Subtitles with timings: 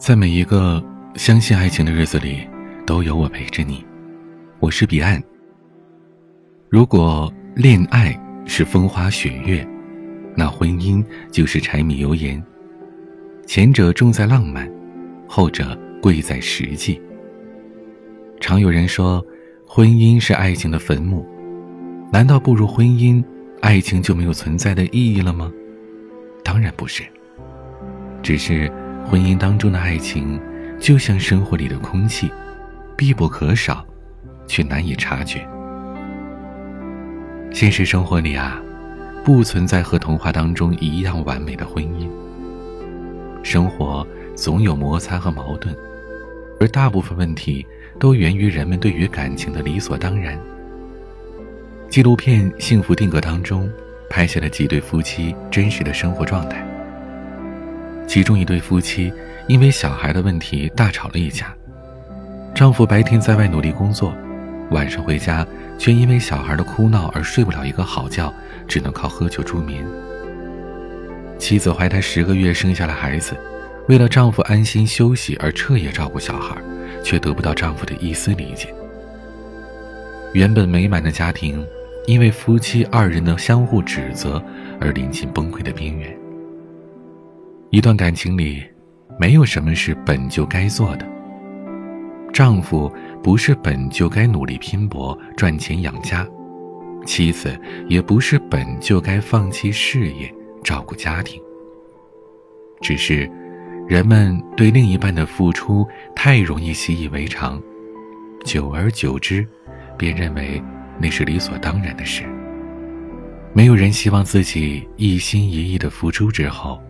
[0.00, 0.82] 在每一个
[1.14, 2.48] 相信爱情的日子里，
[2.86, 3.84] 都有我陪着你。
[4.58, 5.22] 我是彼岸。
[6.70, 9.64] 如果恋爱是风花雪月，
[10.34, 12.42] 那婚姻就是柴米油盐。
[13.46, 14.72] 前者重在浪漫，
[15.28, 16.98] 后者贵在实际。
[18.40, 19.22] 常有人说，
[19.66, 21.28] 婚姻是爱情的坟墓。
[22.10, 23.22] 难道步入婚姻，
[23.60, 25.52] 爱情就没有存在的意义了吗？
[26.42, 27.04] 当然不是，
[28.22, 28.72] 只是。
[29.10, 30.40] 婚姻当中的爱情，
[30.78, 32.30] 就像生活里的空气，
[32.96, 33.84] 必不可少，
[34.46, 35.44] 却难以察觉。
[37.50, 38.62] 现实生活里啊，
[39.24, 42.08] 不存在和童话当中一样完美的婚姻。
[43.42, 44.06] 生活
[44.36, 45.74] 总有摩擦和矛盾，
[46.60, 47.66] 而大部分问题
[47.98, 50.38] 都源于人们对于感情的理所当然。
[51.88, 53.68] 纪录片《幸福定格》当中，
[54.08, 56.64] 拍下了几对夫妻真实的生活状态。
[58.06, 59.12] 其中一对夫妻
[59.46, 61.54] 因为小孩的问题大吵了一架，
[62.54, 64.14] 丈夫白天在外努力工作，
[64.70, 65.46] 晚上回家
[65.78, 68.32] 却因为小孩的哭闹而睡不了一个好觉，
[68.66, 69.84] 只能靠喝酒助眠。
[71.38, 73.34] 妻子怀胎十个月生下了孩子，
[73.88, 76.56] 为了丈夫安心休息而彻夜照顾小孩，
[77.02, 78.68] 却得不到丈夫的一丝理解。
[80.34, 81.66] 原本美满的家庭，
[82.06, 84.42] 因为夫妻二人的相互指责
[84.78, 86.19] 而临近崩溃的边缘。
[87.70, 88.64] 一段感情里，
[89.16, 91.06] 没有什么是本就该做的。
[92.32, 96.26] 丈夫不是本就该努力拼搏赚钱养家，
[97.06, 101.40] 妻子也不是本就该放弃事业照顾家庭。
[102.80, 103.30] 只是，
[103.86, 107.62] 人们对另一半的付出太容易习以为常，
[108.44, 109.46] 久而久之，
[109.96, 110.60] 便认为
[110.98, 112.24] 那是理所当然的事。
[113.52, 116.82] 没有人希望自己一心一意的付出之后。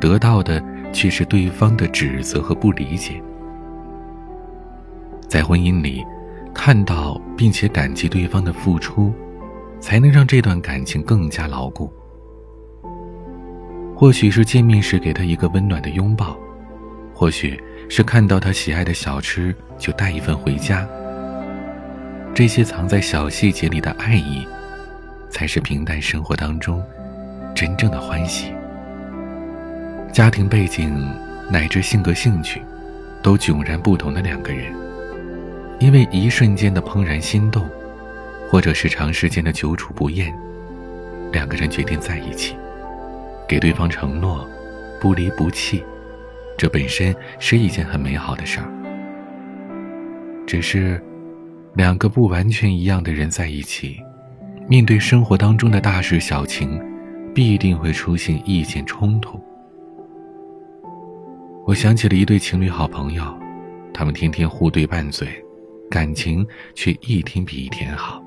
[0.00, 0.62] 得到的
[0.92, 3.22] 却是对方的指责和不理解。
[5.28, 6.04] 在婚姻里，
[6.52, 9.12] 看到并且感激对方的付出，
[9.78, 11.92] 才能让这段感情更加牢固。
[13.94, 16.36] 或许是见面时给他一个温暖的拥抱，
[17.14, 20.88] 或许是看到他喜爱的小吃就带一份回家。
[22.34, 24.46] 这些藏在小细节里的爱意，
[25.28, 26.82] 才是平淡生活当中
[27.54, 28.52] 真正的欢喜。
[30.20, 31.10] 家庭背景
[31.50, 32.60] 乃至性格兴趣，
[33.22, 34.70] 都迥然不同的两个人，
[35.78, 37.66] 因为一瞬间的怦然心动，
[38.50, 40.30] 或者是长时间的久处不厌，
[41.32, 42.54] 两个人决定在一起，
[43.48, 44.46] 给对方承诺，
[45.00, 45.82] 不离不弃，
[46.58, 48.68] 这本身是一件很美好的事儿。
[50.46, 51.02] 只是，
[51.72, 53.98] 两个不完全一样的人在一起，
[54.68, 56.78] 面对生活当中的大事小情，
[57.34, 59.42] 必定会出现意见冲突。
[61.66, 63.22] 我想起了一对情侣好朋友，
[63.92, 65.28] 他们天天互对拌嘴，
[65.90, 68.22] 感情却一天比一天好。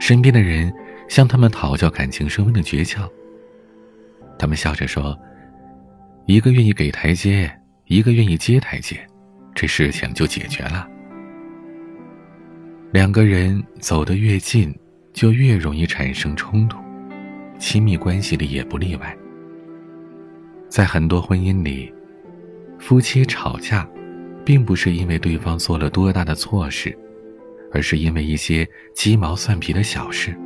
[0.00, 0.72] 身边的人
[1.08, 3.10] 向他们讨教感情升温的诀窍，
[4.38, 5.18] 他们笑着说
[6.26, 7.50] ：“一个愿意给台阶，
[7.86, 9.04] 一个愿意接台阶，
[9.54, 10.88] 这事情就解决了。”
[12.92, 14.74] 两个人走得越近，
[15.12, 16.78] 就越容易产生冲突，
[17.58, 19.14] 亲密关系里也不例外。
[20.68, 21.92] 在很多婚姻里，
[22.78, 23.88] 夫妻吵架，
[24.44, 26.96] 并不是因为对方做了多大的错事，
[27.72, 30.36] 而是因为一些鸡毛蒜皮的小事。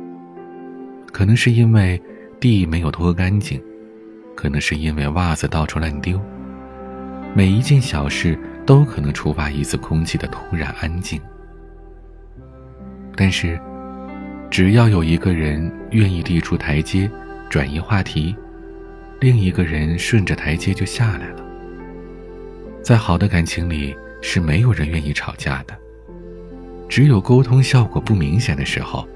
[1.11, 2.01] 可能是因为
[2.39, 3.61] 地没有拖干净，
[4.35, 6.19] 可能是因为袜子到处乱丢。
[7.33, 11.19] 每一件小事都可能触发一次空气的突然安静。
[13.15, 13.59] 但是，
[14.49, 17.09] 只要有一个人愿意递出台阶，
[17.49, 18.35] 转移话题。
[19.21, 21.45] 另一个人顺着台阶就下来了。
[22.81, 25.77] 在好的感情里，是没有人愿意吵架的，
[26.89, 29.07] 只有沟通效果不明显的时候，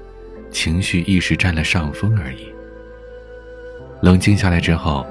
[0.48, 2.46] 情绪一时占了上风而已。
[4.00, 5.04] 冷静下来之后，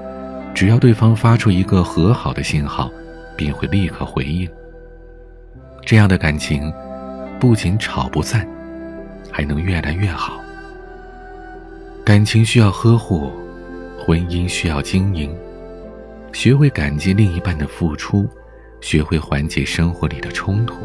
[0.54, 2.90] 只要对方发出一个和好的信号，
[3.36, 4.48] 便会立刻回应。
[5.84, 6.72] 这样的感情，
[7.38, 8.48] 不仅吵不散，
[9.30, 10.40] 还能越来越好。
[12.02, 13.30] 感情需要呵护。
[14.06, 15.36] 婚姻需要经营，
[16.32, 18.24] 学会感激另一半的付出，
[18.80, 20.76] 学会缓解生活里的冲突，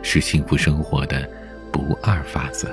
[0.00, 1.28] 是幸福生活的
[1.72, 2.68] 不二法则。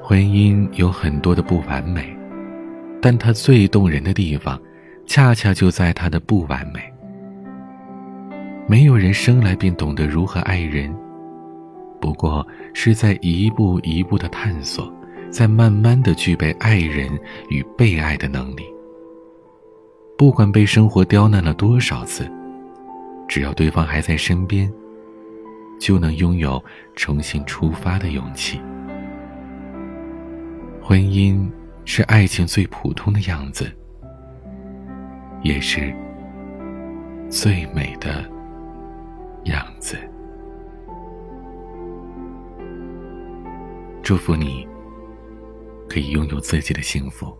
[0.00, 2.08] 婚姻有很多的不完美，
[3.02, 4.58] 但它最动人的地方，
[5.04, 6.80] 恰恰就在它的不完美。
[8.66, 10.90] 没有人生来便懂得如何爱人，
[12.00, 14.90] 不过是在一步一步的探索。
[15.30, 17.08] 在慢慢的具备爱人
[17.48, 18.64] 与被爱的能力。
[20.16, 22.28] 不管被生活刁难了多少次，
[23.28, 24.72] 只要对方还在身边，
[25.78, 26.62] 就能拥有
[26.96, 28.60] 重新出发的勇气。
[30.82, 31.48] 婚姻
[31.84, 33.70] 是爱情最普通的样子，
[35.42, 35.94] 也是
[37.28, 38.24] 最美的
[39.44, 39.96] 样子。
[44.02, 44.66] 祝福你，
[45.88, 47.36] 可以拥有自己的幸福。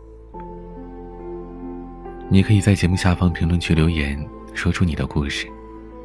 [2.28, 4.18] 你可以在节目下方评论区留言，
[4.54, 5.46] 说出你的故事，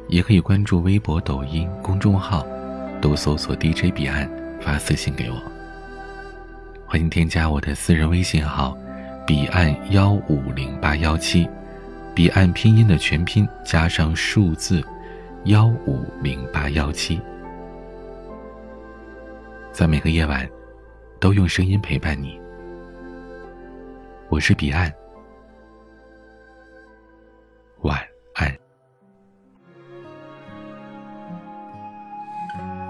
[0.08, 2.46] 也可以关注微博、抖音公众号，
[3.00, 4.30] 都搜索 DJ 彼岸
[4.60, 5.36] 发私信给我。
[6.86, 8.76] 欢迎添加我的私人微信号，
[9.26, 11.48] 彼岸幺五零八幺七，
[12.14, 14.82] 彼岸拼音的全拼加上数字
[15.44, 17.20] 幺五零八幺七。
[19.72, 20.48] 在每个夜晚，
[21.24, 22.38] 都用声音陪伴你。
[24.28, 24.92] 我是彼岸，
[27.80, 27.98] 晚
[28.34, 28.54] 安。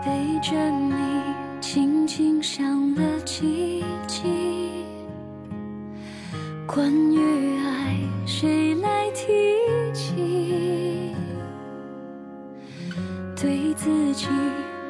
[0.04, 0.10] 背
[0.42, 1.22] 着你，
[1.60, 4.24] 轻轻想了几集，
[6.66, 7.96] 关于爱，
[8.26, 11.14] 谁来提起？
[13.36, 14.26] 对自己。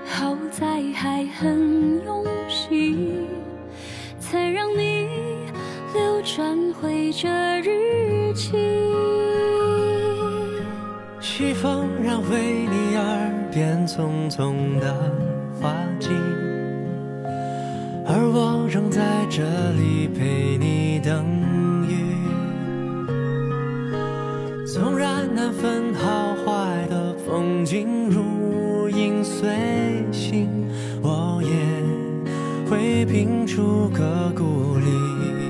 [0.06, 3.26] 好在还很用心，
[4.18, 5.08] 才让你
[5.92, 7.28] 流转回这
[7.60, 8.52] 日记。
[11.20, 14.94] 西风染回你耳边匆匆的
[15.60, 16.10] 花季，
[18.06, 19.42] 而我仍在这
[19.72, 21.24] 里陪你等
[21.88, 22.14] 雨。
[24.66, 29.83] 纵然难分好坏的风景如影随。
[31.02, 35.43] 我也会拼出个故里。